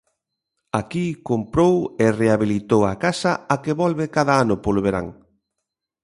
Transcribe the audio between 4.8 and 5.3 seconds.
verán.